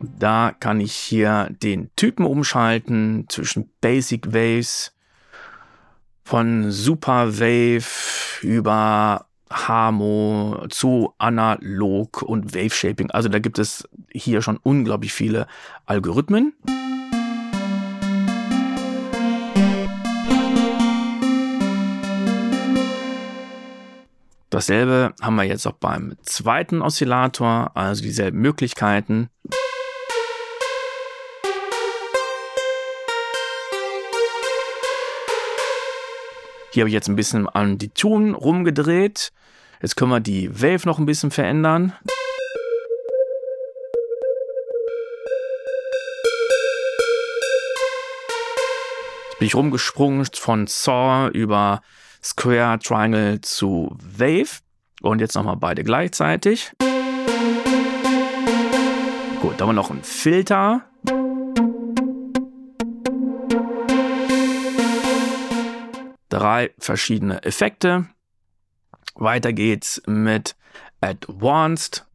Da 0.00 0.52
kann 0.58 0.80
ich 0.80 0.94
hier 0.94 1.48
den 1.62 1.90
Typen 1.96 2.26
umschalten 2.26 3.24
zwischen 3.28 3.70
Basic 3.80 4.34
Waves 4.34 4.94
von 6.24 6.70
Super 6.70 7.40
Wave 7.40 8.42
über 8.42 9.29
Harmo 9.50 10.66
zu 10.68 11.12
Analog 11.18 12.22
und 12.22 12.54
Wave 12.54 12.70
Shaping. 12.70 13.10
Also 13.10 13.28
da 13.28 13.38
gibt 13.38 13.58
es 13.58 13.88
hier 14.12 14.42
schon 14.42 14.58
unglaublich 14.62 15.12
viele 15.12 15.46
Algorithmen. 15.86 16.54
Dasselbe 24.50 25.14
haben 25.20 25.36
wir 25.36 25.44
jetzt 25.44 25.66
auch 25.66 25.72
beim 25.72 26.16
zweiten 26.22 26.82
Oszillator, 26.82 27.70
also 27.74 28.02
dieselben 28.02 28.40
Möglichkeiten. 28.40 29.30
Hier 36.72 36.82
habe 36.82 36.88
ich 36.88 36.94
jetzt 36.94 37.08
ein 37.08 37.16
bisschen 37.16 37.48
an 37.48 37.78
die 37.78 37.88
Tune 37.88 38.32
rumgedreht. 38.32 39.32
Jetzt 39.82 39.96
können 39.96 40.10
wir 40.10 40.20
die 40.20 40.50
Wave 40.60 40.86
noch 40.86 40.98
ein 40.98 41.06
bisschen 41.06 41.30
verändern. 41.30 41.94
Jetzt 49.30 49.38
bin 49.38 49.46
ich 49.46 49.54
rumgesprungen 49.54 50.26
von 50.34 50.66
Saw 50.66 51.30
über 51.32 51.80
Square, 52.22 52.78
Triangle 52.80 53.40
zu 53.40 53.96
Wave. 53.98 54.60
Und 55.00 55.20
jetzt 55.20 55.34
nochmal 55.34 55.56
beide 55.56 55.82
gleichzeitig. 55.82 56.72
Gut, 59.40 59.54
da 59.56 59.60
haben 59.62 59.70
wir 59.70 59.72
noch 59.72 59.90
einen 59.90 60.04
Filter. 60.04 60.84
Drei 66.28 66.70
verschiedene 66.78 67.42
Effekte. 67.44 68.04
Weiter 69.14 69.52
geht's 69.52 70.02
mit 70.06 70.56
Advanced 71.00 72.06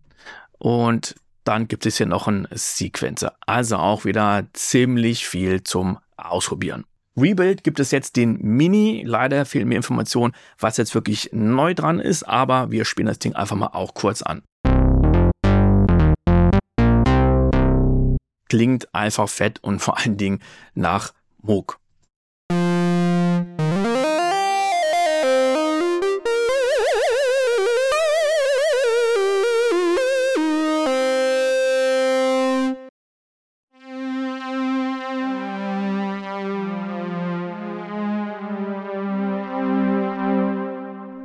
und 0.58 1.16
dann 1.44 1.68
gibt 1.68 1.86
es 1.86 1.98
hier 1.98 2.08
noch 2.08 2.28
einen 2.28 2.48
Sequencer. 2.52 3.36
Also 3.46 3.78
auch 3.78 4.06
wieder 4.06 4.46
ziemlich 4.54 5.28
viel 5.28 5.64
zum 5.64 6.00
Ausprobieren. 6.18 6.86
Rebuild 7.18 7.64
gibt 7.64 7.80
es 7.80 7.92
jetzt 7.92 8.18
den 8.18 8.42
Mini. 8.42 9.04
Leider 9.06 9.46
fehlen 9.46 9.70
mir 9.70 9.76
Informationen, 9.76 10.34
was 10.60 10.78
jetzt 10.78 10.96
wirklich 10.96 11.30
neu 11.32 11.74
dran 11.74 12.00
ist, 12.00 12.24
aber 12.24 12.72
wir 12.72 12.84
spielen 12.84 13.08
das 13.08 13.20
Ding 13.20 13.36
einfach 13.36 13.56
mal 13.56 13.68
auch 13.68 13.94
kurz 13.94 14.22
an. 14.22 14.44
Klingt 18.50 18.94
einfach 18.94 19.30
fett 19.30 19.64
und 19.64 19.80
vor 19.80 19.98
allen 19.98 20.18
Dingen 20.18 20.40
nach 20.74 21.14
Moog. 21.42 21.80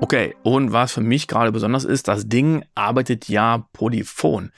Okay, 0.00 0.34
und 0.42 0.72
was 0.72 0.92
für 0.92 1.02
mich 1.02 1.28
gerade 1.28 1.52
besonders 1.52 1.84
ist, 1.84 2.08
das 2.08 2.28
Ding 2.28 2.64
arbeitet 2.74 3.28
ja 3.28 3.66
polyphon. 3.74 4.50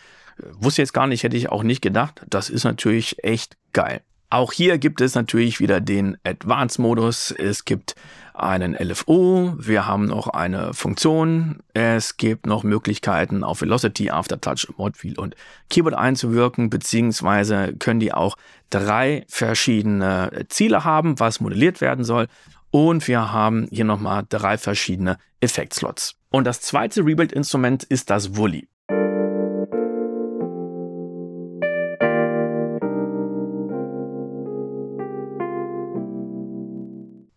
wusste 0.53 0.83
jetzt 0.83 0.95
gar 0.95 1.07
nicht, 1.09 1.25
hätte 1.25 1.37
ich 1.37 1.51
auch 1.51 1.65
nicht 1.65 1.83
gedacht. 1.83 2.23
Das 2.31 2.49
ist 2.49 2.65
natürlich 2.65 3.23
echt 3.25 3.57
geil. 3.73 4.03
Auch 4.31 4.53
hier 4.53 4.79
gibt 4.79 5.03
es 5.03 5.15
natürlich 5.15 5.61
wieder 5.61 5.81
den 5.81 6.17
Advanced-Modus. 6.25 7.33
Es 7.33 7.67
gibt 7.67 7.97
einen 8.33 8.75
LFO, 8.75 9.55
wir 9.59 9.87
haben 9.87 10.07
noch 10.07 10.29
eine 10.29 10.73
Funktion, 10.73 11.59
es 11.75 12.17
gibt 12.17 12.47
noch 12.47 12.63
Möglichkeiten 12.63 13.45
auf 13.45 13.61
Velocity, 13.61 14.11
Aftertouch, 14.11 14.69
Modwheel 14.79 15.19
und 15.19 15.37
Keyboard 15.69 15.95
einzuwirken, 15.95 16.71
beziehungsweise 16.71 17.75
können 17.79 18.01
die 18.01 18.15
auch 18.15 18.37
drei 18.71 19.27
verschiedene 19.29 20.47
Ziele 20.49 20.85
haben, 20.85 21.21
was 21.21 21.41
modelliert 21.41 21.83
werden 21.83 22.05
soll. 22.05 22.27
Und 22.73 23.07
wir 23.07 23.31
haben 23.33 23.69
hier 23.71 23.85
nochmal 23.85 24.25
drei 24.27 24.57
verschiedene 24.57 25.19
Effektslots. 25.41 26.15
Und 26.31 26.47
das 26.47 26.63
zweite 26.63 27.05
Rebuild-Instrument 27.05 27.85
ist 27.85 28.09
das 28.09 28.35
Wully. 28.35 28.67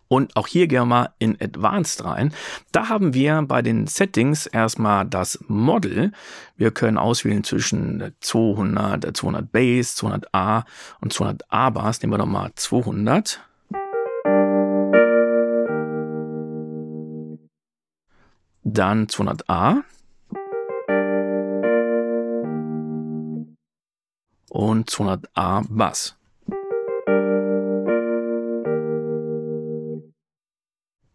Und 0.07 0.37
auch 0.37 0.47
hier 0.47 0.67
gehen 0.67 0.83
wir 0.83 0.85
mal 0.85 1.09
in 1.19 1.35
Advanced 1.41 2.05
rein. 2.05 2.33
Da 2.71 2.87
haben 2.87 3.13
wir 3.13 3.41
bei 3.41 3.61
den 3.61 3.87
Settings 3.87 4.45
erstmal 4.45 5.05
das 5.05 5.43
Model. 5.49 6.13
Wir 6.55 6.71
können 6.71 6.97
auswählen 6.97 7.43
zwischen 7.43 8.13
200, 8.21 9.17
200 9.17 9.51
Bass, 9.51 9.95
200 9.95 10.33
A 10.33 10.63
und 11.01 11.11
200 11.11 11.51
A 11.51 11.71
Bass. 11.71 12.01
Nehmen 12.01 12.13
wir 12.13 12.19
doch 12.19 12.25
mal 12.25 12.51
200. 12.55 13.41
Dann 18.75 19.07
200a. 19.07 19.83
Und 24.49 24.89
200a 24.89 25.65
Bass. 25.69 26.17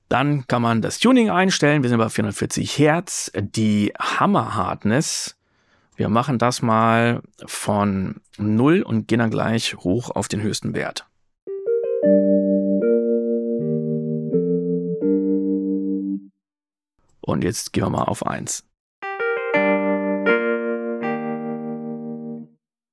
Dann 0.08 0.46
kann 0.46 0.62
man 0.62 0.80
das 0.80 0.98
Tuning 1.00 1.28
einstellen. 1.28 1.82
Wir 1.82 1.90
sind 1.90 1.98
bei 1.98 2.08
440 2.08 2.78
Hertz. 2.78 3.30
Die 3.34 3.92
Hammer 3.98 4.54
Hardness. 4.54 5.36
Wir 5.96 6.08
machen 6.08 6.38
das 6.38 6.62
mal 6.62 7.20
von 7.44 8.22
0 8.38 8.80
und 8.80 9.06
gehen 9.06 9.18
dann 9.18 9.30
gleich 9.30 9.76
hoch 9.76 10.10
auf 10.10 10.28
den 10.28 10.40
höchsten 10.40 10.72
Wert. 10.72 11.09
Und 17.30 17.44
jetzt 17.44 17.72
gehen 17.72 17.84
wir 17.84 17.90
mal 17.90 18.02
auf 18.02 18.26
1. 18.26 18.64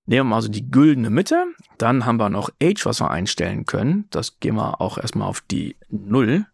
Nehmen 0.05 0.29
wir 0.29 0.35
also 0.35 0.47
die 0.47 0.69
güldene 0.69 1.09
Mitte. 1.09 1.43
Dann 1.79 2.05
haben 2.05 2.19
wir 2.19 2.29
noch 2.29 2.51
Age, 2.61 2.85
was 2.85 3.01
wir 3.01 3.09
einstellen 3.09 3.65
können. 3.65 4.05
Das 4.11 4.39
gehen 4.39 4.53
wir 4.53 4.79
auch 4.79 4.99
erstmal 4.99 5.27
auf 5.27 5.41
die 5.41 5.75
0. 5.89 6.45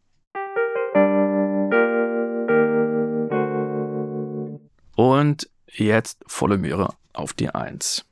Und 4.96 5.50
jetzt 5.67 6.24
volle 6.26 6.58
Möhre 6.58 6.93
auf 7.12 7.34
die 7.34 7.50
1. 7.50 8.06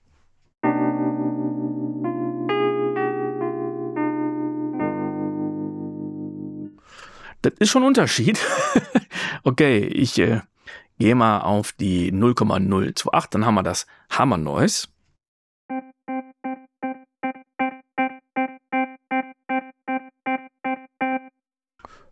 Das 7.41 7.53
ist 7.59 7.69
schon 7.69 7.83
ein 7.83 7.87
Unterschied. 7.87 8.39
okay, 9.43 9.79
ich 9.79 10.19
äh, 10.19 10.41
gehe 10.99 11.15
mal 11.15 11.39
auf 11.39 11.71
die 11.71 12.11
0,028, 12.11 13.29
dann 13.31 13.45
haben 13.45 13.55
wir 13.55 13.63
das 13.63 13.87
Hammer 14.11 14.37
Noise. 14.37 14.87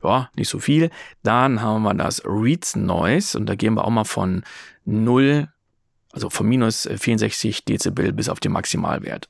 Ja, 0.01 0.29
nicht 0.35 0.49
so 0.49 0.59
viel. 0.59 0.89
Dann 1.23 1.61
haben 1.61 1.83
wir 1.83 1.93
das 1.93 2.23
Reads 2.25 2.75
Noise 2.75 3.37
und 3.37 3.47
da 3.47 3.55
gehen 3.55 3.75
wir 3.75 3.85
auch 3.85 3.89
mal 3.89 4.05
von 4.05 4.43
0, 4.85 5.49
also 6.13 6.29
von 6.29 6.47
minus 6.47 6.87
64 6.87 7.65
Dezibel 7.65 8.13
bis 8.13 8.29
auf 8.29 8.39
den 8.39 8.53
Maximalwert. 8.53 9.29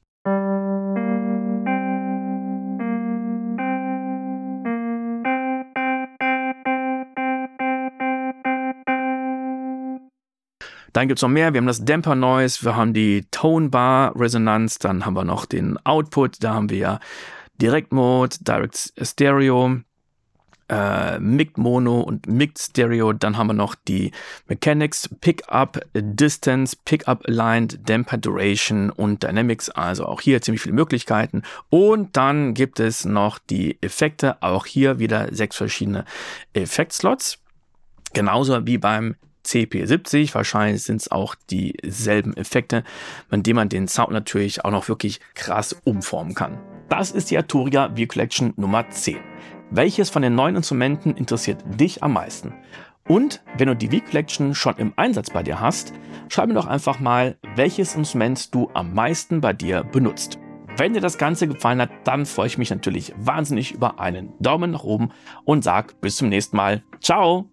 Dann 11.00 11.08
gibt 11.08 11.20
es 11.20 11.22
noch 11.22 11.30
mehr. 11.30 11.54
Wir 11.54 11.60
haben 11.60 11.66
das 11.66 11.86
Damper 11.86 12.14
Noise, 12.14 12.66
wir 12.66 12.76
haben 12.76 12.94
die 12.94 13.26
Tone 13.32 13.70
Bar 13.70 14.20
Resonanz, 14.20 14.80
dann 14.80 15.06
haben 15.06 15.14
wir 15.14 15.24
noch 15.24 15.46
den 15.46 15.78
Output, 15.86 16.44
da 16.44 16.56
haben 16.56 16.70
wir 16.70 17.00
Direct 17.62 17.94
Mode, 17.94 18.36
Direct 18.42 18.92
Stereo, 19.02 19.80
äh, 20.68 21.18
Mixed 21.20 21.58
Mono 21.58 22.02
und 22.02 22.28
Mixed 22.28 22.72
Stereo. 22.72 23.14
Dann 23.14 23.38
haben 23.38 23.48
wir 23.48 23.54
noch 23.54 23.76
die 23.76 24.12
Mechanics, 24.50 25.08
Pickup, 25.22 25.80
Distance, 25.94 26.76
Pickup 26.84 27.26
Aligned, 27.30 27.80
Damper 27.90 28.18
Duration 28.18 28.90
und 28.90 29.24
Dynamics. 29.24 29.70
Also 29.70 30.06
auch 30.06 30.20
hier 30.20 30.42
ziemlich 30.42 30.64
viele 30.64 30.76
Möglichkeiten. 30.76 31.44
Und 31.70 32.18
dann 32.18 32.54
gibt 32.54 32.82
es 32.82 33.06
noch 33.06 33.40
die 33.40 33.82
Effekte. 33.82 34.44
Auch 34.44 34.66
hier 34.66 35.00
wieder 35.00 35.34
sechs 35.34 35.56
verschiedene 35.56 36.04
Effektslots. 36.52 37.40
Genauso 38.12 38.68
wie 38.68 38.78
beim 38.78 39.16
CP70. 39.45 40.34
Wahrscheinlich 40.34 40.84
sind 40.84 41.02
es 41.02 41.12
auch 41.12 41.36
dieselben 41.49 42.36
Effekte, 42.36 42.84
mit 43.30 43.45
denen 43.45 43.56
man 43.56 43.69
den 43.69 43.88
Sound 43.88 44.12
natürlich 44.12 44.65
auch 44.65 44.71
noch 44.71 44.88
wirklich 44.88 45.19
krass 45.36 45.75
umformen 45.84 46.36
kann. 46.36 46.60
Das 46.89 47.12
ist 47.12 47.32
die 47.32 47.38
Arturia 47.38 47.89
V-Collection 47.95 48.54
Nummer 48.58 48.89
10. 48.89 49.17
Welches 49.71 50.10
von 50.10 50.23
den 50.23 50.36
neuen 50.36 50.56
Instrumenten 50.56 51.15
interessiert 51.15 51.63
dich 51.80 52.02
am 52.02 52.13
meisten? 52.13 52.54
Und 53.08 53.41
wenn 53.58 53.67
du 53.67 53.75
die 53.75 53.89
V-Collection 53.89 54.54
schon 54.56 54.78
im 54.78 54.93
Einsatz 54.95 55.30
bei 55.30 55.43
dir 55.43 55.60
hast, 55.60 55.93
schreib 56.30 56.47
mir 56.47 56.56
doch 56.56 56.67
einfach 56.67 56.99
mal, 56.99 57.38
welches 57.56 57.95
Instrument 57.95 58.54
du 58.54 58.69
am 58.73 58.93
meisten 58.93 59.41
bei 59.41 59.54
dir 59.54 59.84
benutzt. 59.84 60.39
Wenn 60.78 60.93
dir 60.93 61.02
das 61.02 61.17
Ganze 61.17 61.47
gefallen 61.47 61.82
hat, 61.82 61.89
dann 62.06 62.25
freue 62.25 62.47
ich 62.47 62.58
mich 62.58 62.69
natürlich 62.69 63.13
wahnsinnig 63.17 63.73
über 63.73 63.99
einen 63.99 64.32
Daumen 64.39 64.71
nach 64.71 64.84
oben 64.84 65.12
und 65.43 65.63
sag 65.63 65.99
bis 66.02 66.15
zum 66.15 66.30
nächsten 66.30 66.56
Mal. 66.56 66.84
Ciao! 67.02 67.49